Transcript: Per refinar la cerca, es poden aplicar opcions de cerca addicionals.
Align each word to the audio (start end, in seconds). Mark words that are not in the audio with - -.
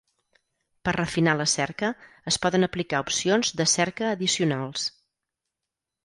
Per 0.87 0.91
refinar 0.95 1.33
la 1.41 1.45
cerca, 1.51 1.91
es 2.31 2.39
poden 2.45 2.67
aplicar 2.67 3.01
opcions 3.05 3.51
de 3.59 3.67
cerca 3.73 4.09
addicionals. 4.13 4.87